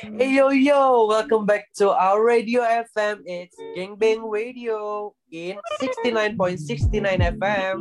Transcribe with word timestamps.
Hey 0.00 0.32
yo 0.32 0.48
yo, 0.48 1.04
welcome 1.12 1.44
back 1.44 1.68
to 1.76 1.92
our 1.92 2.24
radio 2.24 2.64
FM. 2.64 3.20
It's 3.28 3.52
Gangbang 3.76 4.24
Radio 4.32 5.12
in 5.28 5.60
69.69 5.76 7.36
FM. 7.36 7.76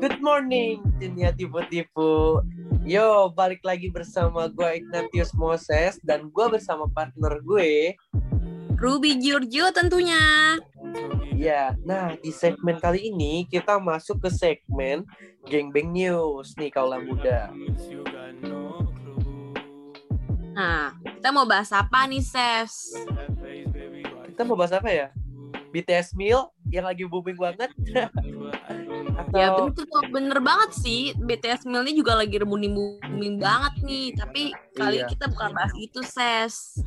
Good 0.00 0.24
morning, 0.24 0.80
dunia 0.96 1.36
tipu-tipu. 1.36 2.40
Yo, 2.88 3.28
balik 3.36 3.60
lagi 3.68 3.92
bersama 3.92 4.48
gue 4.48 4.80
Ignatius 4.80 5.36
Moses 5.36 6.00
dan 6.00 6.32
gue 6.32 6.46
bersama 6.48 6.88
partner 6.88 7.36
gue. 7.44 7.92
Ruby 8.80 9.20
Giorgio 9.20 9.76
tentunya. 9.76 10.56
Ya, 11.36 11.76
nah 11.84 12.16
di 12.16 12.32
segmen 12.32 12.80
kali 12.80 13.12
ini 13.12 13.44
kita 13.52 13.76
masuk 13.76 14.24
ke 14.24 14.32
segmen 14.32 15.04
Gangbang 15.44 15.92
News 15.92 16.56
nih 16.56 16.72
kaulah 16.72 17.04
muda. 17.04 17.52
Nah, 20.54 20.94
kita 21.02 21.28
mau 21.28 21.44
bahas 21.44 21.70
apa 21.70 22.06
nih, 22.06 22.22
Ses? 22.22 22.94
Kita 24.24 24.42
mau 24.42 24.54
bahas 24.54 24.70
apa 24.70 24.88
ya? 24.88 25.08
BTS 25.74 26.14
Meal 26.14 26.54
yang 26.70 26.86
lagi 26.86 27.02
booming 27.02 27.34
banget. 27.34 27.70
Atau... 29.18 29.34
Ya 29.34 29.50
bener, 29.50 29.74
bener 30.08 30.38
banget 30.38 30.70
sih. 30.72 31.10
BTS 31.18 31.66
Meal 31.66 31.82
ini 31.82 31.98
juga 31.98 32.14
lagi 32.14 32.38
booming 32.38 32.70
booming 32.70 33.42
banget 33.42 33.82
nih. 33.82 34.14
Tapi 34.14 34.42
kali 34.72 35.02
Iya. 35.02 35.10
kita 35.10 35.26
bukan 35.26 35.50
bahas 35.50 35.74
itu, 35.74 35.98
Ses. 36.06 36.78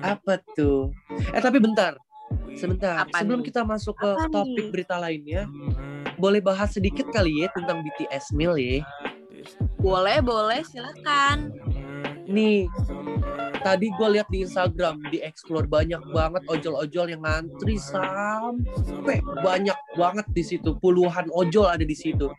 Apa 0.00 0.38
tuh? 0.54 0.94
Eh 1.34 1.42
tapi 1.42 1.58
bentar. 1.58 1.98
Sebentar. 2.54 3.02
Apa 3.02 3.18
Sebelum 3.18 3.42
nih? 3.42 3.50
kita 3.50 3.66
masuk 3.66 3.98
ke 3.98 4.06
Apa 4.06 4.30
topik 4.30 4.54
nih? 4.54 4.70
berita 4.70 4.94
lainnya, 4.94 5.50
boleh 6.14 6.38
bahas 6.38 6.70
sedikit 6.70 7.10
kali 7.10 7.42
ya 7.42 7.50
tentang 7.50 7.82
BTS 7.82 8.30
Meal 8.30 8.54
ya. 8.54 8.86
Boleh, 9.82 10.22
boleh, 10.22 10.62
silakan. 10.62 11.50
Nih, 12.30 12.70
tadi 13.60 13.90
gue 13.90 14.08
lihat 14.14 14.28
di 14.30 14.46
Instagram 14.46 15.02
di 15.10 15.18
explore 15.18 15.66
banyak 15.66 15.98
banget 16.14 16.42
ojol-ojol 16.46 17.06
yang 17.10 17.22
ngantri 17.26 17.76
sampai 17.76 19.18
banyak 19.42 19.76
banget 19.98 20.26
di 20.30 20.42
situ. 20.46 20.78
Puluhan 20.78 21.26
ojol 21.34 21.66
ada 21.66 21.82
di 21.82 21.96
situ. 21.98 22.30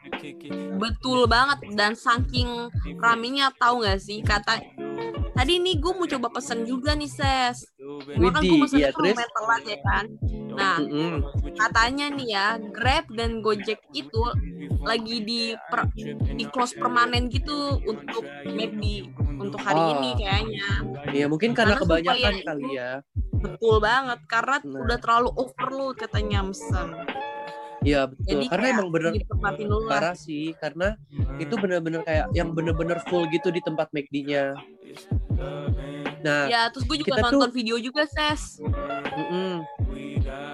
Betul 0.79 1.27
banget 1.27 1.59
dan 1.75 1.93
saking 1.93 2.71
ramenya 3.03 3.51
tahu 3.59 3.83
nggak 3.83 3.99
sih 3.99 4.23
kata 4.23 4.63
tadi 5.31 5.57
nih 5.57 5.79
gue 5.79 5.93
mau 5.95 6.07
coba 6.07 6.27
pesen 6.37 6.67
juga 6.67 6.93
nih 6.93 7.09
ses 7.09 7.65
cuma 8.13 8.29
kan 8.35 8.41
gue 8.43 8.57
pesen 8.67 8.77
iya, 8.77 8.89
terus? 8.91 9.15
telat 9.17 9.63
ya 9.65 9.79
kan 9.81 10.05
nah 10.51 10.77
Mm-mm. 10.77 11.23
katanya 11.55 12.05
nih 12.11 12.27
ya 12.35 12.47
Grab 12.59 13.07
dan 13.15 13.39
Gojek 13.39 13.79
itu 13.95 14.21
lagi 14.83 15.23
di 15.23 15.55
per- 15.71 15.89
di 16.35 16.45
close 16.51 16.75
permanen 16.75 17.31
gitu 17.31 17.79
untuk 17.87 18.21
McD 18.43 19.07
untuk 19.41 19.59
hari 19.59 19.79
Oh. 19.79 19.89
ini 19.97 20.09
kayaknya 20.15 20.69
Ya 21.11 21.25
mungkin 21.25 21.51
karena 21.51 21.75
Karena 21.75 21.83
kebanyakan 21.83 22.31
supaya 22.31 22.47
kali 22.47 22.65
ya. 22.71 22.91
betul 23.33 23.75
banget 23.77 24.19
karena 24.25 24.55
Nah. 24.61 24.79
udah 24.79 24.97
terlalu 24.97 25.29
overload 25.35 25.95
katanya 25.97 26.39
mesen 26.41 26.89
Iya 27.81 28.05
betul. 28.05 28.25
jadi 28.27 28.45
karena 28.47 28.65
emang 28.71 28.87
bener 28.89 29.11
parah 29.89 30.13
sih 30.13 30.53
karena 30.55 30.93
itu 31.35 31.57
bener-bener 31.57 32.01
kayak 32.01 32.29
yang 32.31 32.53
bener-bener 32.53 33.01
full 33.09 33.25
gitu 33.27 33.49
di 33.49 33.57
tempat 33.57 33.89
McD-nya. 33.89 34.53
Nah, 36.21 36.45
ya 36.45 36.69
terus 36.69 36.85
gue 36.85 37.01
juga 37.01 37.17
nonton 37.19 37.49
tuh- 37.49 37.49
video 37.51 37.81
juga 37.81 38.05
ses 38.05 38.61
mm-mm. 39.09 39.65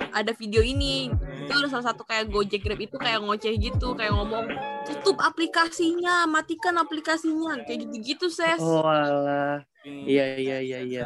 ada 0.10 0.32
video 0.32 0.64
ini 0.64 1.12
itu 1.48 1.54
ada 1.56 1.68
salah 1.72 1.86
satu 1.96 2.04
kayak 2.04 2.28
Gojek 2.28 2.60
Grab 2.68 2.84
itu 2.84 3.00
kayak 3.00 3.24
ngoceh 3.24 3.56
gitu 3.56 3.96
kayak 3.96 4.12
ngomong 4.12 4.52
tutup 4.84 5.18
aplikasinya 5.24 6.28
matikan 6.28 6.76
aplikasinya 6.76 7.64
kayak 7.64 7.88
gitu-gitu 7.88 8.28
ses 8.28 8.60
oh 8.60 8.84
alah. 8.84 9.64
Iya 9.88 10.36
iya 10.36 10.58
iya 10.60 10.80
iya. 10.84 11.06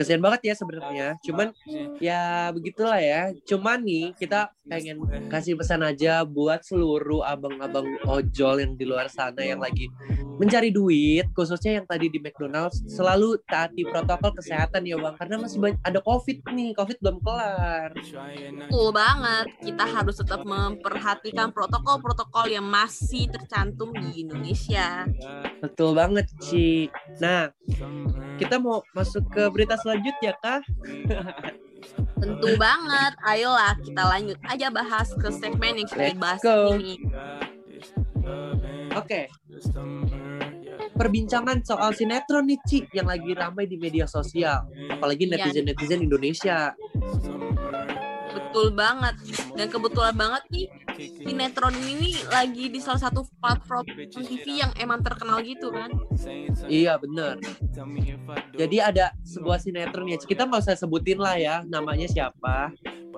Kesian 0.00 0.24
banget 0.24 0.48
ya 0.48 0.54
sebenarnya. 0.56 1.20
Cuman 1.20 1.52
ya 2.00 2.48
begitulah 2.56 2.96
ya. 2.96 3.36
Cuman 3.44 3.84
nih 3.84 4.16
kita 4.16 4.48
pengen 4.64 5.04
kasih 5.28 5.60
pesan 5.60 5.84
aja 5.84 6.24
buat 6.24 6.64
seluruh 6.64 7.20
abang-abang 7.20 7.84
ojol 8.08 8.64
yang 8.64 8.72
di 8.72 8.88
luar 8.88 9.12
sana 9.12 9.44
yang 9.44 9.60
lagi 9.60 9.92
mencari 10.42 10.74
duit, 10.74 11.30
khususnya 11.30 11.78
yang 11.78 11.86
tadi 11.86 12.10
di 12.10 12.18
McDonald's 12.18 12.82
selalu 12.90 13.38
taati 13.46 13.86
protokol 13.86 14.34
kesehatan 14.34 14.82
ya 14.82 14.98
bang, 14.98 15.14
karena 15.14 15.38
masih 15.38 15.62
banyak 15.62 15.78
ada 15.86 16.02
COVID 16.02 16.38
nih, 16.50 16.74
COVID 16.74 16.98
belum 16.98 17.16
kelar. 17.22 17.94
betul 18.66 18.90
banget 18.90 19.46
kita 19.62 19.84
harus 19.86 20.18
tetap 20.18 20.42
memperhatikan 20.42 21.54
protokol-protokol 21.54 22.50
yang 22.50 22.66
masih 22.66 23.30
tercantum 23.30 23.94
di 23.94 24.26
Indonesia 24.26 25.06
Betul 25.62 25.94
banget 25.94 26.26
Ci. 26.42 26.90
Nah, 27.22 27.54
kita 28.42 28.58
mau 28.58 28.82
masuk 28.98 29.22
ke 29.30 29.46
berita 29.54 29.78
selanjutnya 29.78 30.34
kah? 30.42 30.58
tentu 32.22 32.54
banget 32.54 33.12
ayolah 33.26 33.74
kita 33.82 34.02
lanjut 34.06 34.38
aja 34.46 34.70
bahas 34.70 35.10
ke 35.10 35.28
segmen 35.34 35.82
yang 35.82 35.88
kita 35.90 36.14
bahas 36.14 36.38
go. 36.38 36.78
ini 36.78 37.02
Oke. 38.92 39.26
Perbincangan 41.02 41.66
soal 41.66 41.90
sinetron 41.98 42.46
nih 42.46 42.62
Ci 42.62 42.86
yang 42.94 43.10
lagi 43.10 43.34
ramai 43.34 43.66
di 43.66 43.74
media 43.74 44.06
sosial, 44.06 44.70
apalagi 44.86 45.26
Iya. 45.26 45.34
netizen-netizen 45.34 45.98
Indonesia. 45.98 46.70
betul 48.32 48.72
banget 48.76 49.16
dan 49.56 49.66
kebetulan 49.68 50.12
banget 50.12 50.44
nih 50.52 50.66
sinetron 51.24 51.72
ini 51.88 52.20
lagi 52.28 52.68
di 52.68 52.80
salah 52.84 53.08
satu 53.08 53.24
platform 53.40 53.84
TV 54.12 54.60
yang 54.60 54.72
emang 54.76 55.00
terkenal 55.00 55.40
gitu 55.40 55.72
kan 55.72 55.88
Iya 56.68 57.00
bener. 57.00 57.40
Jadi 58.52 58.76
ada 58.76 59.16
sebuah 59.24 59.56
sinetron 59.56 60.04
ya, 60.04 60.20
kita 60.20 60.44
nggak 60.44 60.68
usah 60.68 60.76
sebutin 60.76 61.16
lah 61.20 61.36
ya 61.40 61.64
namanya 61.64 62.04
siapa. 62.04 62.72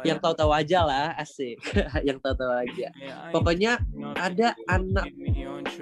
Yang 0.04 0.18
tahu-tahu 0.20 0.52
aja 0.52 0.84
lah, 0.84 1.08
asik. 1.16 1.58
yang 2.08 2.20
tahu-tahu 2.20 2.52
aja. 2.52 2.88
Pokoknya 3.32 3.80
ada 4.14 4.52
anak 4.68 5.08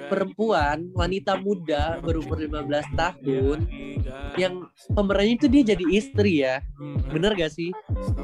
perempuan, 0.09 0.89
wanita 0.95 1.37
muda 1.43 1.99
berumur 2.01 2.39
15 2.39 2.99
tahun 2.99 3.59
yang 4.41 4.65
pemerannya 4.95 5.37
itu 5.37 5.47
dia 5.51 5.63
jadi 5.75 5.85
istri 5.93 6.33
ya. 6.47 6.63
Bener 7.13 7.35
gak 7.37 7.53
sih? 7.53 7.75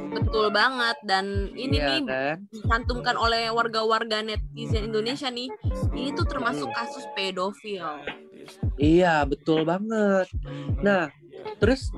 betul 0.08 0.50
banget 0.50 0.97
dan 1.08 1.53
ini 1.56 1.78
Iya 1.78 1.88
nih 1.88 2.00
kan? 2.04 2.37
dicantumkan 2.53 3.16
oleh 3.16 3.48
warga-warga 3.48 4.20
netizen 4.20 4.91
Indonesia 4.91 5.28
nih 5.32 5.48
ini 5.94 6.10
tuh 6.12 6.26
termasuk 6.28 6.69
kasus 6.75 7.04
pedofil 7.16 7.87
Iya, 8.78 9.28
betul 9.28 9.69
banget. 9.69 10.25
Nah, 10.81 11.12
terus 11.60 11.92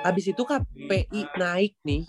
habis 0.00 0.24
itu 0.24 0.40
KPI 0.40 1.28
naik 1.36 1.76
nih. 1.84 2.06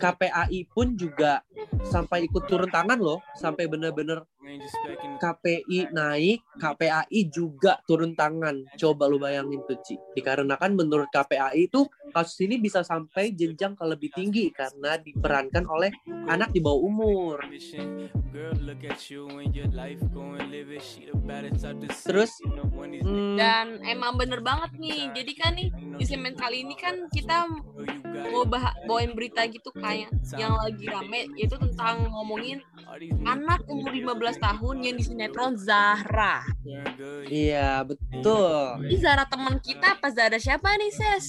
KPAI 0.00 0.64
pun 0.72 0.96
juga 0.96 1.44
sampai 1.84 2.24
ikut 2.24 2.48
turun 2.48 2.72
tangan 2.72 2.96
loh, 2.96 3.20
sampai 3.36 3.68
bener-bener 3.68 4.24
KPI 5.20 5.92
naik, 5.92 6.40
KPAI 6.60 7.20
juga 7.32 7.80
turun 7.88 8.12
tangan. 8.12 8.68
Coba 8.76 9.08
lu 9.08 9.16
bayangin 9.16 9.64
tuh, 9.64 9.80
Ci. 9.80 9.96
Dikarenakan 10.12 10.76
menurut 10.76 11.08
KPAI 11.08 11.72
itu 11.72 11.88
kasus 12.12 12.44
ini 12.44 12.60
bisa 12.60 12.84
sampai 12.84 13.32
jenjang 13.32 13.72
ke 13.72 13.84
lebih 13.88 14.12
tinggi 14.12 14.52
karena 14.52 15.00
diperankan 15.00 15.64
oleh 15.64 15.88
anak 16.28 16.52
di 16.52 16.60
bawah 16.60 16.84
umur. 16.84 17.36
Terus 22.04 22.32
hmm, 22.42 23.34
dan 23.38 23.66
emang 23.86 24.14
bener 24.18 24.40
banget 24.42 24.70
nih 24.78 25.10
jadi 25.14 25.32
kan 25.38 25.52
nih 25.54 25.68
di 25.98 26.04
segmen 26.06 26.34
kali 26.34 26.62
ini 26.66 26.74
kan 26.78 27.06
kita 27.10 27.46
mau 28.30 28.44
bah 28.46 28.74
bawain 28.86 29.14
berita 29.14 29.46
gitu 29.50 29.70
kayak 29.74 30.10
yang 30.38 30.54
lagi 30.58 30.86
rame 30.86 31.30
yaitu 31.38 31.56
tentang 31.58 32.06
ngomongin 32.10 32.62
anak 33.26 33.62
umur 33.70 33.90
15 33.90 34.38
tahun 34.42 34.76
yang 34.82 34.94
di 34.98 35.04
sinetron 35.06 35.54
Zahra 35.58 36.42
iya 37.30 37.82
betul. 37.86 38.80
ini 38.86 38.96
Zahra 38.98 39.24
teman 39.26 39.56
kita 39.62 39.96
apa 39.98 40.08
Zahra 40.10 40.38
siapa 40.38 40.74
nih 40.76 40.92
Ses? 40.92 41.26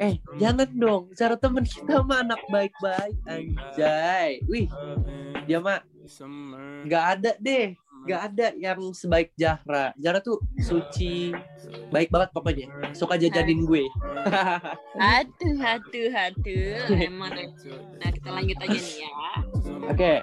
Eh, 0.00 0.16
jangan 0.40 0.68
dong. 0.72 1.12
Cara 1.12 1.36
temen 1.36 1.60
kita 1.60 2.00
mah 2.00 2.24
anak 2.24 2.40
baik-baik, 2.48 3.20
anjay. 3.28 4.40
Wih, 4.48 4.66
dia 5.44 5.60
mah 5.60 5.84
nggak 6.88 7.04
ada 7.18 7.30
deh. 7.36 7.76
Nggak 8.08 8.20
ada 8.32 8.46
yang 8.56 8.80
sebaik 8.96 9.36
Zahra. 9.36 9.92
Zahra 10.00 10.24
tuh 10.24 10.40
suci, 10.56 11.36
baik 11.92 12.08
banget 12.08 12.32
pokoknya. 12.32 12.66
Suka 12.96 13.20
jajanin 13.20 13.68
gue. 13.68 13.84
Aduh, 15.20 15.56
aduh, 15.60 16.12
aduh. 16.12 16.96
Emang. 16.96 17.32
Nah, 18.00 18.10
kita 18.12 18.28
lanjut 18.32 18.56
aja 18.60 18.78
nih 18.80 18.96
ya. 19.04 19.12
Oke. 19.88 20.14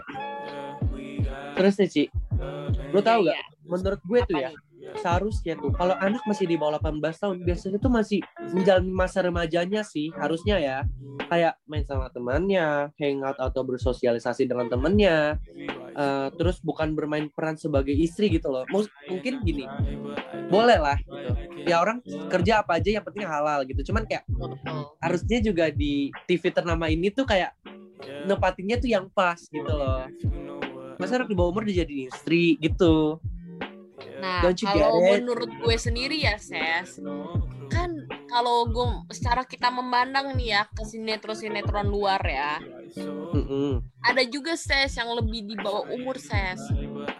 Terus 1.57 1.73
nih, 1.81 1.89
Ci. 1.89 2.03
Lu 2.93 3.01
tahu 3.01 3.25
Iya, 3.25 3.33
gak? 3.33 3.45
Menurut 3.67 4.01
gue 4.01 4.19
tuh 4.25 4.37
ya, 4.39 4.49
nih? 4.51 4.57
seharusnya 4.97 5.53
tuh 5.59 5.75
kalau 5.75 5.93
anak 5.99 6.23
masih 6.25 6.47
di 6.47 6.55
bawah 6.55 6.79
18 6.79 7.03
tahun 7.19 7.35
biasanya 7.43 7.77
tuh 7.77 7.91
masih 7.91 8.19
menjalani 8.55 8.91
masa 8.91 9.19
remajanya 9.21 9.81
sih 9.83 10.09
harusnya 10.15 10.57
ya. 10.57 10.77
Kayak 11.27 11.59
main 11.67 11.83
sama 11.83 12.07
temannya 12.07 12.95
hangout 12.95 13.35
atau 13.35 13.61
bersosialisasi 13.67 14.47
dengan 14.47 14.71
temannya 14.71 15.35
eh, 15.97 16.27
terus 16.39 16.63
bukan 16.63 16.95
bermain 16.95 17.27
peran 17.27 17.59
sebagai 17.59 17.91
istri 17.91 18.31
gitu 18.31 18.47
loh. 18.47 18.63
Mus- 18.71 18.91
mungkin 19.11 19.43
gini 19.43 19.67
boleh 20.47 20.79
lah 20.79 20.97
gitu. 21.03 21.31
Ya 21.67 21.83
orang 21.83 21.99
kerja 22.31 22.63
apa 22.63 22.79
aja 22.79 22.89
yang 22.95 23.03
penting 23.03 23.27
halal 23.27 23.67
gitu. 23.67 23.91
Cuman 23.91 24.07
kayak 24.07 24.23
harusnya 25.03 25.43
juga 25.43 25.67
di 25.67 26.15
TV 26.25 26.47
ternama 26.55 26.87
ini 26.87 27.11
tuh 27.11 27.27
kayak 27.27 27.51
nempatinnya 28.23 28.79
tuh 28.79 28.87
yang 28.87 29.11
pas 29.11 29.37
gitu 29.51 29.67
loh. 29.67 30.07
Masa 30.97 31.19
anak 31.19 31.27
di 31.29 31.35
bawah 31.35 31.51
umur 31.51 31.67
dijadiin 31.67 32.09
istri 32.09 32.55
gitu 32.57 33.19
Nah, 34.17 34.41
kalau 34.49 34.97
menurut 35.01 35.51
gue 35.61 35.75
sendiri 35.77 36.25
ya, 36.25 36.35
Ses, 36.41 36.97
kan 37.69 37.89
kalau 38.27 38.65
gue 38.67 38.87
secara 39.13 39.45
kita 39.45 39.69
memandang 39.69 40.33
nih 40.33 40.57
ya 40.57 40.61
ke 40.67 40.83
sinetron-sinetron 40.83 41.85
luar 41.85 42.21
ya, 42.25 42.57
Mm-mm. 43.33 43.83
ada 44.01 44.23
juga 44.25 44.57
Ses 44.57 44.97
yang 44.97 45.13
lebih 45.13 45.45
di 45.45 45.55
bawah 45.59 45.85
umur, 45.93 46.17
Ses. 46.17 46.59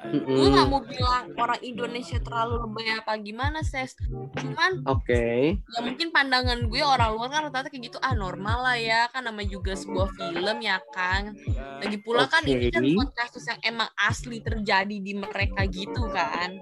Gue 0.08 0.24
Mm-mm. 0.24 0.56
nggak 0.56 0.68
mau 0.72 0.80
bilang 0.80 1.36
orang 1.36 1.60
Indonesia 1.60 2.18
terlalu 2.24 2.64
lebay 2.64 2.96
apa 2.96 3.14
gimana, 3.20 3.60
Ses. 3.60 3.92
Cuman 4.40 4.88
oke 4.88 5.24
ya 5.60 5.80
mungkin 5.84 6.16
pandangan 6.16 6.72
gue 6.72 6.80
orang 6.80 7.12
luar 7.12 7.28
kan 7.28 7.42
rata-rata 7.52 7.68
kayak 7.68 7.92
gitu, 7.92 7.98
ah 8.00 8.16
normal 8.16 8.64
lah 8.64 8.78
ya, 8.80 9.12
kan 9.12 9.28
nama 9.28 9.44
juga 9.44 9.76
sebuah 9.76 10.08
film 10.16 10.58
ya 10.64 10.80
kan. 10.96 11.36
Lagi 11.84 11.98
pula 12.00 12.24
kan 12.32 12.48
ini 12.48 12.72
kan 12.72 12.84
buat 12.88 13.12
kasus 13.12 13.44
yang 13.52 13.60
emang 13.68 13.90
asli 14.00 14.40
terjadi 14.40 14.96
di 14.96 15.14
mereka 15.18 15.68
gitu 15.68 16.08
kan. 16.12 16.56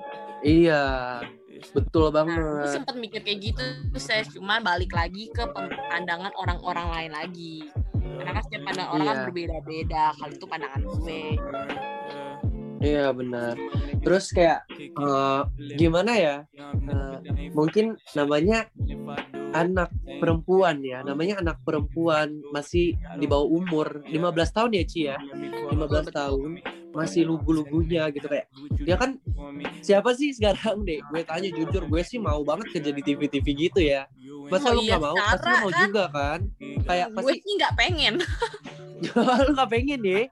iya 0.45 1.21
betul 1.74 2.13
Nah, 2.13 2.21
gue 2.21 2.38
banget 2.38 2.69
sempet 2.69 2.95
mikir 3.00 3.21
kayak 3.25 3.39
gitu, 3.41 3.63
saya 3.98 4.21
cuma 4.30 4.62
balik 4.62 4.94
lagi 4.94 5.31
ke 5.33 5.41
pandangan 5.89 6.30
orang-orang 6.38 6.88
lain 6.94 7.12
lagi. 7.13 7.56
Karena 7.94 8.31
kan 8.38 8.44
setiap 8.45 8.62
pandangan 8.69 8.91
orang 8.94 9.06
kan 9.06 9.15
Iya. 9.18 9.24
berbeda-beda. 9.30 10.03
Kali 10.18 10.33
itu 10.38 10.45
pandangan 10.45 10.81
gue. 10.83 11.24
Iya 12.85 13.09
benar. 13.09 13.57
Terus 14.05 14.29
kayak 14.29 14.69
eh, 14.77 15.41
gimana 15.75 16.11
ya? 16.13 16.35
Eh, 16.61 17.17
mungkin 17.57 17.97
namanya 18.13 18.69
anak 19.57 19.89
perempuan 20.21 20.85
ya. 20.85 21.01
Namanya 21.01 21.41
anak 21.41 21.57
perempuan 21.65 22.45
masih 22.53 22.93
di 23.17 23.25
bawah 23.25 23.49
umur. 23.49 24.05
15 24.05 24.55
tahun 24.55 24.71
ya 24.77 24.83
Ci 24.85 24.99
ya? 25.09 25.17
15 25.17 26.13
tahun 26.13 26.61
masih 26.95 27.27
lugu-lugunya 27.27 28.07
gitu. 28.13 28.29
Kayak 28.29 28.47
ya 28.85 28.95
kan 28.95 29.19
siapa 29.83 30.15
sih 30.15 30.31
sekarang 30.31 30.88
deh 30.88 31.01
gue 31.11 31.21
tanya 31.27 31.49
jujur 31.51 31.83
gue 31.89 32.01
sih 32.07 32.21
mau 32.21 32.39
banget 32.47 32.71
kerja 32.79 32.91
di 32.93 33.01
TV-TV 33.03 33.45
gitu 33.67 33.79
ya. 33.81 34.07
Masa 34.45 34.69
Oh 34.71 34.77
lu 34.77 34.85
iya, 34.85 35.01
nggak 35.01 35.01
mau? 35.01 35.17
Pasti 35.17 35.49
lu 35.49 35.57
mau 35.57 35.71
kan? 35.73 35.81
juga 35.81 36.03
kan? 36.13 36.39
Kayak 36.85 37.07
gue 37.09 37.17
pasti 37.17 37.33
sih 37.41 37.53
nggak 37.57 37.73
pengen. 37.73 38.13
lu 39.43 39.51
nggak 39.57 39.69
pengen 39.73 39.99
deh 40.05 40.25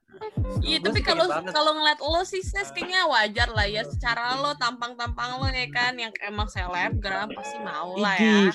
Iya, 0.62 0.78
tapi 0.84 1.00
kalau 1.02 1.26
kalau 1.50 1.72
ngeliat 1.80 2.00
lo 2.04 2.22
sih 2.28 2.44
ses 2.46 2.70
kayaknya 2.70 3.08
wajar 3.10 3.50
lah 3.50 3.66
ya. 3.66 3.82
Secara 3.88 4.38
lo 4.38 4.54
tampang-tampang 4.60 5.42
lo 5.42 5.48
ya 5.50 5.68
kan 5.74 5.98
yang 5.98 6.14
emang 6.22 6.46
selebgram 6.52 7.34
pasti 7.34 7.58
mau 7.64 7.98
lah 7.98 8.16
ya. 8.20 8.54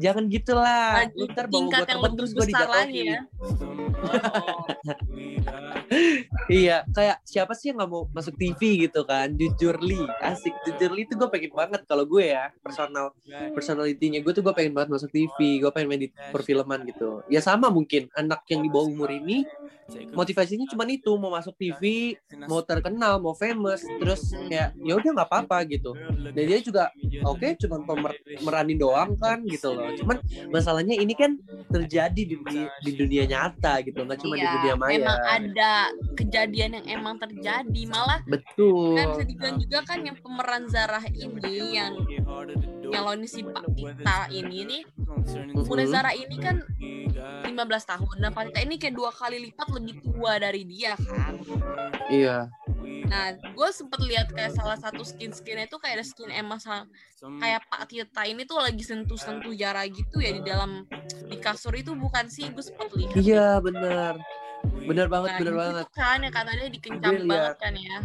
Jangan 0.00 0.30
gitulah 0.30 1.04
Lagi 1.04 1.16
lu 1.18 1.26
ntar 1.32 1.46
tingkat 1.50 1.84
yang 1.90 2.00
lebih 2.00 2.16
terus 2.22 2.32
besar 2.36 2.68
lagi 2.70 3.00
ya. 3.16 3.20
Oh. 3.42 3.80
Iya, 6.50 6.86
kayak 6.94 7.22
siapa 7.26 7.54
sih 7.54 7.70
yang 7.70 7.82
nggak 7.82 7.90
mau 7.90 8.06
masuk 8.14 8.38
TV 8.38 8.86
gitu 8.86 9.02
kan? 9.02 9.34
Jujurly, 9.34 10.06
asik. 10.22 10.54
Jujurly 10.66 11.06
itu 11.06 11.18
gue 11.18 11.26
pengen 11.30 11.50
banget 11.54 11.82
kalau 11.86 12.06
gue 12.06 12.30
ya 12.30 12.54
personal 12.62 13.10
personalitinya 13.54 14.22
gue 14.22 14.32
tuh 14.34 14.42
gue 14.42 14.54
pengen 14.54 14.74
banget 14.74 14.90
masuk 14.98 15.10
TV, 15.10 15.62
gue 15.62 15.70
pengen 15.74 15.88
main 15.90 16.02
di 16.02 16.10
perfilman 16.30 16.86
gitu. 16.86 17.22
Ya 17.26 17.42
sama 17.42 17.70
mungkin 17.70 18.06
anak 18.14 18.46
yang 18.50 18.62
di 18.62 18.70
bawah 18.70 18.86
umur 18.86 19.10
ini 19.10 19.42
motivasinya 20.10 20.66
cuma 20.66 20.84
itu 20.84 21.12
mau 21.14 21.30
masuk 21.30 21.54
TV, 21.54 22.14
mau 22.44 22.60
terkenal, 22.60 23.18
mau 23.18 23.32
famous, 23.32 23.80
terus 23.82 24.20
kayak 24.46 24.74
ya 24.76 24.92
udah 24.94 25.10
nggak 25.12 25.28
apa-apa 25.28 25.64
gitu. 25.66 25.94
Dan 26.30 26.42
dia 26.44 26.58
juga 26.58 26.90
oke 27.22 27.56
cuma 27.58 27.82
pemer- 27.82 28.16
meranin 28.40 28.76
doang 28.76 29.14
kan 29.14 29.42
gitu 29.44 29.70
loh. 29.70 29.90
Cuman 29.94 30.18
masalahnya 30.48 30.94
ini 30.94 31.12
kan 31.12 31.36
terjadi 31.68 32.16
di, 32.20 32.36
di, 32.36 32.60
di 32.80 32.90
dunia 32.94 33.24
nyata 33.24 33.80
gitu, 33.80 34.00
nggak 34.00 34.18
cuma 34.18 34.34
di 34.34 34.40
Iya, 34.40 34.52
dunia 34.56 34.74
maya. 34.74 34.96
emang 34.96 35.20
ada 35.22 35.72
kejadian 36.14 36.70
yang 36.76 36.86
emang 36.90 37.14
terjadi. 37.16 37.82
Malah 37.86 38.20
Betul. 38.24 38.96
kan 38.96 39.06
bisa 39.12 39.24
dibilang 39.24 39.56
juga 39.58 39.78
kan 39.82 39.98
yang 40.00 40.16
pemeran 40.16 40.64
Zarah 40.66 41.04
ini 41.06 41.54
yang 41.72 41.92
nyalonin 42.90 43.24
si 43.24 43.40
Pak 43.42 43.64
Tita 43.70 44.18
ini 44.30 44.58
nih 44.64 44.82
Bunda 45.56 45.82
Mhm. 45.82 45.90
Zara 45.90 46.10
ini 46.12 46.36
kan 46.36 46.56
15 47.42 47.56
tahun 47.84 48.16
dan 48.18 48.30
Pak 48.30 48.42
Tita 48.48 48.60
ini 48.60 48.76
kayak 48.76 48.92
dua 48.92 49.10
kali 49.10 49.38
lipat 49.40 49.68
lebih 49.70 49.94
tua 50.00 50.36
dari 50.36 50.62
dia 50.64 50.94
kan 50.96 51.34
Iya. 52.08 52.50
nah 53.02 53.26
gue 53.32 53.68
sempet 53.70 54.00
lihat 54.00 54.30
kayak 54.30 54.50
salah 54.52 54.74
satu 54.76 55.02
skin 55.02 55.30
skinnya 55.30 55.64
itu 55.64 55.76
kayak 55.76 55.98
ada 55.98 56.04
skin 56.04 56.30
sa- 56.56 56.86
kayak 57.36 57.62
Pak 57.66 57.82
Tita 57.86 58.22
ini 58.24 58.42
tuh 58.44 58.58
lagi 58.58 58.80
sentuh-sentuh 58.80 59.50
Zara 59.52 59.82
gitu 59.84 60.18
ya 60.18 60.30
di 60.30 60.42
dalam 60.42 60.86
di 61.22 61.36
kasur 61.36 61.72
itu 61.72 61.90
bukan 61.92 62.26
sih 62.26 62.46
gue 62.48 62.60
sempet 62.60 62.90
lihat 62.92 63.14
Iya 63.16 63.58
benar. 63.60 64.14
Benar 64.60 65.06
banget, 65.08 65.28
nah, 65.30 65.38
benar 65.38 65.48
gitu 65.48 65.62
banget. 65.62 65.86
kan 65.90 66.18
ya 66.18 66.30
katanya 66.30 66.64
lihat. 67.18 67.40
banget 67.48 67.56
kan 67.56 67.74
ya 67.74 67.98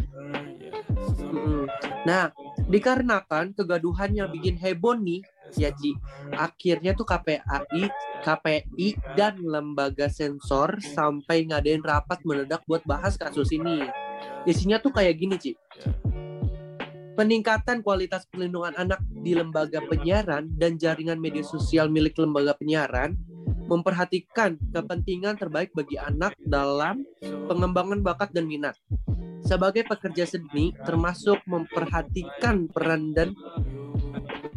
Mm-mm. 1.25 1.63
Nah, 2.05 2.25
dikarenakan 2.65 3.53
kegaduhan 3.53 4.11
yang 4.13 4.29
bikin 4.33 4.57
heboh 4.57 4.97
nih, 4.97 5.21
ya 5.57 5.69
Ci, 5.73 5.93
akhirnya 6.33 6.97
tuh 6.97 7.05
KPAI, 7.05 7.83
KPI 8.25 8.87
dan 9.13 9.37
lembaga 9.41 10.09
sensor 10.09 10.81
sampai 10.81 11.45
ngadain 11.45 11.85
rapat 11.85 12.21
mendadak 12.25 12.65
buat 12.65 12.81
bahas 12.83 13.15
kasus 13.15 13.53
ini. 13.53 13.85
Isinya 14.49 14.81
tuh 14.81 14.93
kayak 14.93 15.15
gini, 15.17 15.35
Ci. 15.37 15.53
Peningkatan 17.15 17.79
kualitas 17.79 18.27
perlindungan 18.27 18.75
anak 18.75 18.99
di 19.07 19.31
lembaga 19.31 19.79
penyiaran 19.87 20.51
dan 20.59 20.75
jaringan 20.75 21.15
media 21.15 21.47
sosial 21.47 21.87
milik 21.87 22.19
lembaga 22.19 22.51
penyiaran 22.59 23.15
memperhatikan 23.65 24.59
kepentingan 24.75 25.39
terbaik 25.39 25.71
bagi 25.71 25.97
anak 25.97 26.35
dalam 26.43 27.07
pengembangan 27.23 28.03
bakat 28.03 28.35
dan 28.35 28.45
minat. 28.45 28.75
Sebagai 29.43 29.83
pekerja 29.83 30.23
seni, 30.23 30.71
termasuk 30.85 31.41
memperhatikan 31.49 32.69
peran 32.71 33.11
dan 33.11 33.35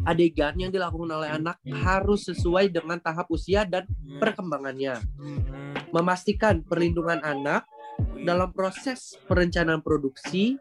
adegan 0.07 0.55
yang 0.55 0.71
dilakukan 0.71 1.11
oleh 1.11 1.29
anak 1.29 1.59
harus 1.83 2.29
sesuai 2.31 2.71
dengan 2.71 2.97
tahap 3.03 3.27
usia 3.29 3.67
dan 3.67 3.85
perkembangannya. 4.17 4.97
Memastikan 5.91 6.63
perlindungan 6.63 7.19
anak 7.21 7.67
dalam 8.23 8.51
proses 8.55 9.15
perencanaan 9.27 9.83
produksi, 9.83 10.55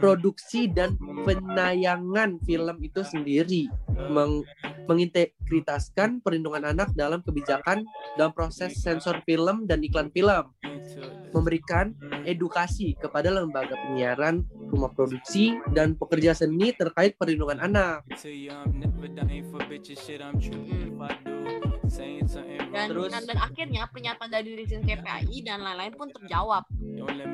produksi 0.00 0.68
dan 0.68 0.96
penayangan 0.98 2.40
film 2.44 2.76
itu 2.80 3.00
sendiri, 3.04 3.68
meng- 4.08 4.44
mengintegritaskan 4.88 6.24
perlindungan 6.24 6.72
anak 6.72 6.90
dalam 6.96 7.20
kebijakan 7.22 7.84
dalam 8.16 8.32
proses 8.32 8.76
sensor 8.80 9.20
film 9.28 9.68
dan 9.68 9.84
iklan 9.84 10.10
film, 10.10 10.50
memberikan 11.30 11.94
edukasi 12.26 12.96
kepada 12.98 13.30
lembaga 13.30 13.76
penyiaran, 13.76 14.44
rumah 14.70 14.90
produksi, 14.92 15.56
dan 15.72 15.94
pekerja 15.94 16.34
seni 16.34 16.72
terkait 16.72 17.16
perlindungan 17.16 17.60
anak. 17.60 18.04
dan, 22.70 22.86
Terus- 22.86 23.10
dan, 23.10 23.22
dan 23.26 23.38
akhirnya 23.42 23.82
pernyataan 23.90 24.30
dari 24.30 24.54
dirjen 24.54 24.82
KPI 24.86 25.42
dan 25.42 25.58
lain-lain 25.60 25.94
pun 25.98 26.08
terjawab. 26.14 26.62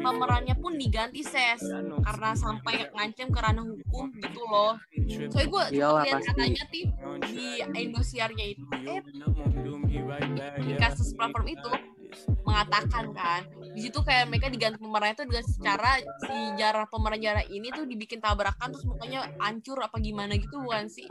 Pemerannya 0.01 0.57
pun 0.57 0.79
diganti 0.81 1.21
ses 1.21 1.61
karena 2.01 2.31
sampai 2.33 2.89
ngancem 2.89 3.29
ke 3.29 3.39
ranah 3.39 3.67
hukum 3.67 4.09
gitu 4.17 4.41
loh. 4.49 4.81
Soalnya 5.29 5.49
gue 5.53 5.65
lihat 5.77 6.21
katanya 6.25 6.65
ti 6.73 6.81
di 7.29 7.47
Indosiarnya 7.61 8.47
itu. 8.49 8.65
eh 8.87 9.01
di 10.65 10.73
kasus 10.79 11.13
platform 11.13 11.47
itu 11.51 11.73
mengatakan 12.47 13.13
kan 13.13 13.43
di 13.77 13.85
situ 13.85 14.01
kayak 14.01 14.33
mereka 14.33 14.49
diganti 14.49 14.81
pemerannya 14.81 15.21
itu 15.21 15.25
dengan 15.29 15.45
secara 15.45 15.91
si 16.01 16.37
jarah 16.57 16.89
pemeran 16.89 17.21
jarah 17.21 17.45
ini 17.45 17.69
tuh 17.69 17.85
dibikin 17.85 18.25
tabrakan 18.25 18.73
terus 18.73 18.89
mukanya 18.89 19.29
hancur 19.37 19.77
apa 19.85 20.01
gimana 20.01 20.33
gitu 20.41 20.65
bukan 20.65 20.89
sih 20.89 21.05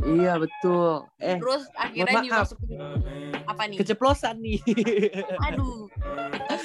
Iya 0.00 0.38
betul. 0.38 1.10
Eh, 1.18 1.36
terus 1.36 1.66
akhirnya 1.76 2.22
dimasukin 2.22 2.78
apa 3.44 3.62
nih 3.66 3.78
keceplosan 3.82 4.38
nih. 4.38 4.58
aduh 5.50 5.90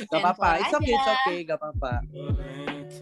gak 0.08 0.20
apa-apa, 0.22 0.50
it's 0.62 0.74
okay, 0.78 0.94
it's 0.94 1.10
okay, 1.10 1.38
gak 1.44 1.58
apa-apa. 1.58 1.94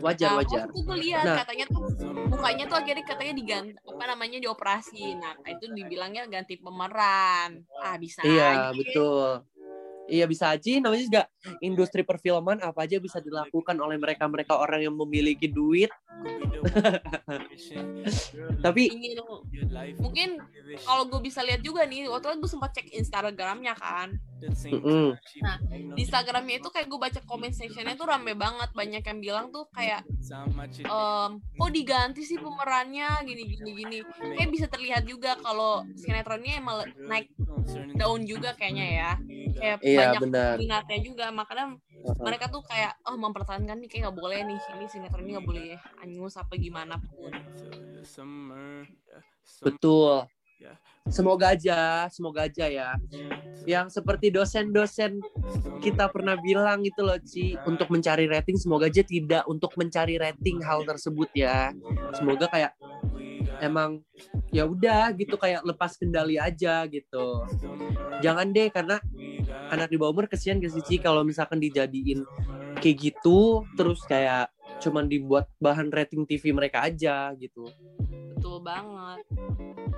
Wajar, 0.02 0.28
Nah, 0.34 0.38
wajar. 0.42 0.66
itu 0.68 0.80
gue 0.84 0.98
lihat 1.06 1.26
Nah. 1.28 1.38
katanya 1.46 1.66
tuh 1.70 1.82
mukanya 2.28 2.64
tuh 2.66 2.78
akhirnya 2.82 3.06
katanya 3.06 3.34
diganti 3.36 3.72
apa 3.78 4.04
namanya 4.10 4.38
dioperasi. 4.42 5.16
Nah, 5.22 5.34
itu 5.46 5.66
dibilangnya 5.70 6.24
ganti 6.28 6.58
pemeran. 6.58 7.62
Ah, 7.78 7.96
bisa 8.00 8.20
Iya, 8.26 8.72
aja. 8.72 8.76
betul. 8.76 9.30
Iya 10.08 10.26
bisa 10.28 10.52
aja. 10.52 10.68
Namanya 10.80 11.04
juga 11.08 11.24
industri 11.64 12.04
perfilman. 12.04 12.60
Apa 12.60 12.84
aja 12.84 13.00
bisa 13.00 13.24
dilakukan 13.24 13.76
oleh 13.80 13.96
mereka-mereka 13.96 14.60
orang 14.60 14.84
yang 14.84 14.96
memiliki 14.96 15.48
duit. 15.48 15.92
Tapi 18.66 18.82
Ini. 18.92 19.20
Mungkin 20.00 20.40
kalau 20.84 21.08
gue 21.08 21.20
bisa 21.24 21.44
lihat 21.44 21.64
juga 21.64 21.88
nih, 21.88 22.08
waktu 22.08 22.36
itu 22.36 22.38
gue 22.44 22.52
sempat 22.52 22.72
cek 22.76 22.88
Instagramnya 22.96 23.76
kan. 23.76 24.20
Mm-mm. 24.44 25.16
di 25.96 26.04
Instagramnya 26.04 26.60
itu 26.60 26.68
kayak 26.68 26.92
gue 26.92 27.00
baca 27.00 27.16
comment 27.24 27.56
sectionnya 27.56 27.96
tuh 27.96 28.12
rame 28.12 28.36
banget. 28.36 28.76
Banyak 28.76 29.04
yang 29.08 29.20
bilang 29.24 29.46
tuh 29.56 29.72
kayak 29.72 30.04
em 30.04 31.32
kok 31.40 31.72
diganti 31.72 32.28
sih 32.28 32.36
pemerannya? 32.36 33.24
Gini 33.24 33.44
gini 33.48 33.72
gini. 33.72 33.98
Kayak 34.36 34.50
bisa 34.52 34.68
terlihat 34.68 35.08
juga 35.08 35.40
kalau 35.40 35.88
sinetronnya 35.96 36.60
emang 36.60 36.92
naik 37.08 37.32
daun 37.96 38.28
juga 38.28 38.52
kayaknya 38.60 38.88
ya 38.92 39.12
kayak 39.58 39.78
Iya, 39.84 40.00
banyak 40.02 40.22
benar. 40.26 40.56
minatnya 40.60 41.00
juga 41.04 41.26
makanya 41.30 41.66
mereka 42.20 42.46
tuh 42.52 42.62
kayak 42.66 42.94
oh 43.08 43.16
mempertahankan 43.16 43.78
nih 43.80 43.90
kayak 43.90 44.02
nggak 44.10 44.18
boleh 44.20 44.40
nih 44.44 44.60
ini 44.76 44.86
sinetron 44.92 45.24
ini 45.24 45.32
nggak 45.40 45.48
boleh 45.48 45.68
anyus 46.04 46.36
apa 46.36 46.54
gimana 46.60 47.00
pun 47.00 47.32
Betul. 49.64 50.28
Semoga 51.12 51.52
aja, 51.52 52.08
semoga 52.08 52.48
aja 52.48 52.66
ya. 52.68 52.96
Yang 53.68 54.00
seperti 54.00 54.32
dosen-dosen 54.32 55.20
kita 55.84 56.08
pernah 56.08 56.40
bilang 56.40 56.80
itu 56.84 57.04
loh 57.04 57.20
Ci, 57.20 57.60
untuk 57.68 57.92
mencari 57.92 58.24
rating 58.28 58.56
semoga 58.56 58.88
aja 58.88 59.04
tidak 59.04 59.44
untuk 59.48 59.76
mencari 59.76 60.16
rating 60.16 60.64
hal 60.64 60.88
tersebut 60.88 61.28
ya. 61.36 61.76
Semoga 62.16 62.48
kayak 62.48 62.72
emang 63.60 64.00
ya 64.52 64.64
udah 64.64 65.12
gitu 65.16 65.36
kayak 65.36 65.64
lepas 65.68 66.00
kendali 66.00 66.40
aja 66.40 66.88
gitu. 66.88 67.44
Jangan 68.24 68.52
deh 68.56 68.72
karena 68.72 69.00
anak 69.74 69.90
di 69.90 69.98
bawah 69.98 70.14
umur 70.14 70.26
kesian 70.30 70.62
gak 70.62 70.74
sih 70.74 70.84
Ci 70.86 70.96
kalau 71.02 71.26
misalkan 71.26 71.58
dijadiin 71.58 72.24
kayak 72.80 72.98
gitu 73.00 73.64
terus 73.74 74.02
kayak 74.06 74.50
cuman 74.84 75.08
dibuat 75.08 75.48
bahan 75.58 75.88
rating 75.94 76.28
TV 76.28 76.52
mereka 76.52 76.84
aja 76.84 77.32
gitu. 77.40 77.72
betul 78.36 78.60
banget 78.60 79.24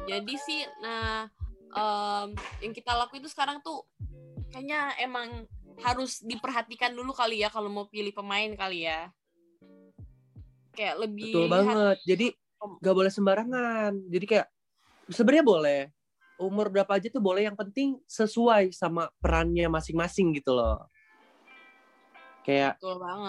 jadi 0.05 0.33
sih 0.37 0.61
nah 0.85 1.25
em, 1.73 2.27
yang 2.61 2.73
kita 2.73 2.93
lakuin 2.93 3.25
itu 3.25 3.31
sekarang 3.33 3.57
tuh 3.65 3.81
kayaknya 4.53 4.93
emang 5.01 5.49
harus 5.81 6.21
diperhatikan 6.23 6.93
dulu 6.93 7.11
kali 7.11 7.41
ya 7.43 7.49
kalau 7.49 7.67
mau 7.67 7.89
pilih 7.89 8.13
pemain 8.13 8.53
kali 8.53 8.85
ya 8.85 9.09
kayak 10.75 10.95
lebih 11.07 11.31
Betul 11.31 11.47
banget. 11.47 11.97
Jadi 12.03 12.27
nggak 12.83 12.95
boleh 12.95 13.11
sembarangan. 13.11 13.91
Jadi 14.11 14.25
kayak 14.27 14.47
sebenarnya 15.09 15.45
boleh 15.47 15.79
umur 16.41 16.71
berapa 16.71 16.91
aja 16.95 17.07
tuh 17.11 17.23
boleh. 17.23 17.47
Yang 17.47 17.57
penting 17.67 17.89
sesuai 18.07 18.71
sama 18.75 19.11
perannya 19.19 19.67
masing-masing 19.71 20.35
gitu 20.35 20.55
loh. 20.55 20.87
Kayak 22.45 22.77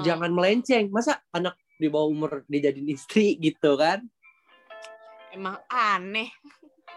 jangan 0.05 0.31
melenceng. 0.33 0.93
Masa 0.93 1.23
anak 1.33 1.57
di 1.77 1.89
bawah 1.89 2.09
umur 2.09 2.31
dijadiin 2.49 2.89
istri 2.89 3.37
gitu 3.37 3.77
kan? 3.77 4.05
emang 5.37 5.57
aneh 5.69 6.33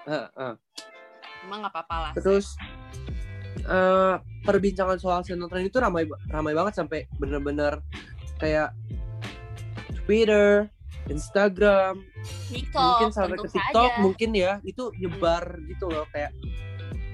Heeh. 0.07 0.53
emang 1.43 1.57
nggak 1.59 1.73
apa-apa 1.75 1.95
lah 1.99 2.11
Terus 2.15 2.55
eh 3.59 4.15
perbincangan 4.47 4.95
soal 4.95 5.19
sinetron 5.27 5.67
itu 5.67 5.77
ramai 5.77 6.07
ramai 6.31 6.55
banget 6.55 6.79
sampai 6.79 7.05
bener-bener 7.19 7.83
kayak 8.39 8.71
Twitter, 10.07 10.71
Instagram, 11.07 12.03
TikTok 12.51 12.83
mungkin 12.83 13.09
sampai 13.09 13.37
ke 13.39 13.47
TikTok 13.49 13.91
saja. 13.95 14.01
mungkin 14.03 14.29
ya 14.35 14.53
itu 14.61 14.91
nyebar 14.99 15.57
gitu 15.65 15.87
loh 15.87 16.05
kayak 16.11 16.35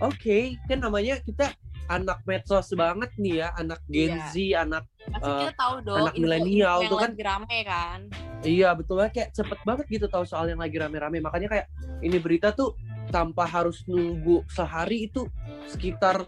oke 0.02 0.38
kan 0.66 0.80
namanya 0.82 1.22
kita 1.22 1.54
anak 1.86 2.20
medsos 2.26 2.74
banget 2.74 3.14
nih 3.16 3.46
ya 3.46 3.54
anak 3.56 3.78
Gen 3.86 4.18
Iya. 4.18 4.26
Z 4.28 4.36
anak 4.58 4.84
pasti 5.06 5.32
kita 5.46 5.54
tahu 5.54 5.76
dong 5.86 5.98
anak 6.02 6.14
milenial 6.18 6.78
tuh 6.90 6.98
kan. 6.98 7.12
rame 7.14 7.60
kan 7.62 8.00
iya 8.42 8.74
betul 8.74 8.98
banget 8.98 9.14
kayak 9.14 9.30
cepet 9.32 9.60
banget 9.62 9.86
gitu 9.88 10.06
tahu 10.10 10.26
soal 10.26 10.50
yang 10.50 10.58
lagi 10.58 10.76
rame-rame 10.76 11.22
makanya 11.22 11.46
kayak 11.48 11.68
ini 12.02 12.18
berita 12.18 12.50
tuh 12.52 12.74
tanpa 13.14 13.46
harus 13.46 13.86
nunggu 13.86 14.42
sehari 14.50 15.06
itu 15.06 15.30
sekitar 15.70 16.26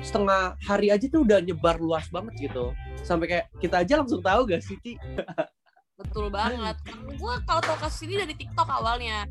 setengah 0.00 0.56
hari 0.64 0.88
aja 0.88 1.04
tuh 1.04 1.20
udah 1.20 1.44
nyebar 1.44 1.76
luas 1.76 2.08
banget 2.08 2.48
gitu 2.48 2.72
sampai 3.04 3.28
kayak 3.28 3.46
kita 3.60 3.84
aja 3.84 4.00
langsung 4.00 4.24
tahu 4.24 4.48
gak 4.48 4.64
sih 4.64 4.80
Ci? 4.80 4.96
betul 6.14 6.30
banget. 6.30 6.76
Gue 7.18 7.34
kalau 7.42 7.58
tau 7.58 7.74
kasus 7.76 8.06
ini 8.06 8.14
dari 8.16 8.38
TikTok 8.38 8.70
awalnya. 8.70 9.26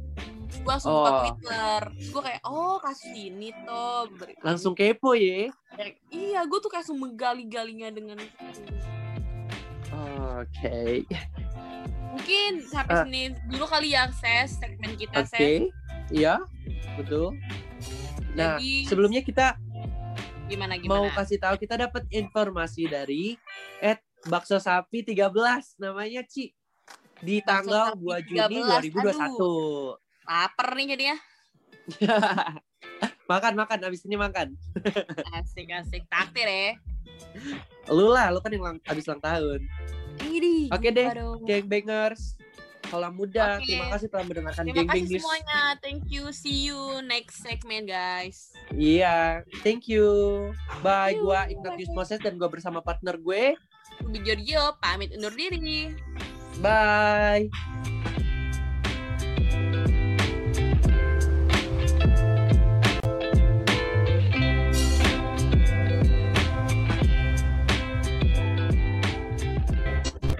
Gue 0.52 0.68
langsung 0.68 0.92
buka 0.94 1.10
Oh. 1.10 1.20
Twitter. 1.24 1.80
Gue 2.12 2.22
kayak 2.22 2.42
oh 2.44 2.76
kasus 2.78 3.08
ini 3.10 3.56
tuh 3.64 4.12
Ber- 4.14 4.36
langsung 4.44 4.76
kepo 4.76 5.16
ya 5.16 5.48
iya 6.12 6.44
gue 6.44 6.60
tuh 6.60 6.68
kayak 6.68 6.84
langsung 6.86 7.00
menggali-galinya 7.00 7.88
dengan 7.88 8.20
oke. 10.38 11.08
Mungkin 12.14 12.52
sampai 12.62 12.94
Ah. 12.94 13.04
sini 13.08 13.22
dulu 13.48 13.66
kali 13.66 13.96
ya 13.96 14.12
ses 14.12 14.60
segmen 14.60 14.94
kita 14.94 15.24
oke. 15.24 15.32
Ses 15.32 15.72
iya 16.12 16.44
betul. 16.94 17.34
Nah 18.36 18.60
Jadi- 18.60 18.86
sebelumnya 18.86 19.24
kita 19.24 19.56
gimana 20.46 20.76
mau 20.84 21.08
gimana 21.08 21.16
kasih 21.16 21.40
tahu 21.40 21.56
kita 21.56 21.80
dapat 21.80 22.04
informasi 22.12 22.86
dari 22.86 23.40
at 23.80 23.98
bakso 24.24 24.60
sapi 24.60 25.02
13 25.02 25.32
namanya 25.80 26.22
Ci 26.22 26.52
di 27.24 27.40
tanggal 27.42 27.96
Sapi 27.96 28.04
2 28.04 28.28
Juni 28.28 28.60
13, 28.60 28.92
2021. 28.92 29.98
lapar 30.24 30.68
nih 30.76 30.86
jadinya 30.90 31.18
makan 33.32 33.54
makan 33.56 33.80
abis 33.84 34.04
ini 34.04 34.16
makan. 34.16 34.56
asik 35.36 35.68
asik 35.70 36.04
takdir 36.08 36.48
ya 36.48 36.72
Lu 37.90 38.08
lah, 38.08 38.30
lu 38.30 38.40
kan 38.40 38.52
yang 38.52 38.64
lang- 38.64 38.84
abis 38.86 39.04
ulang 39.06 39.20
tahun. 39.20 39.60
Ini 40.22 40.70
Oke 40.70 40.88
deh, 40.90 41.08
aduh. 41.10 41.42
Gangbangers. 41.42 42.38
Kalau 42.84 43.10
muda, 43.10 43.58
Oke. 43.58 43.66
terima 43.66 43.90
kasih 43.90 44.08
telah 44.08 44.24
mendengarkan 44.24 44.64
Terima 44.64 44.78
Gangbang 44.86 45.02
kasih 45.02 45.18
semuanya. 45.18 45.62
Thank 45.82 46.04
you. 46.08 46.24
See 46.30 46.70
you 46.70 46.78
next 47.02 47.42
segment, 47.42 47.90
guys. 47.90 48.54
Iya, 48.70 49.42
thank 49.66 49.90
you. 49.90 50.06
Bye, 50.86 51.18
gua 51.18 51.50
Ignatius. 51.50 51.90
Moses 51.90 52.22
dan 52.22 52.38
gua 52.38 52.48
bersama 52.48 52.80
partner 52.80 53.18
gue. 53.18 53.58
Giorgio 54.16 54.78
pamit 54.78 55.10
undur 55.12 55.34
diri. 55.34 55.90
Bye. 56.62 57.50